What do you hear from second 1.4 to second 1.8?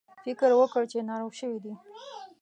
دي.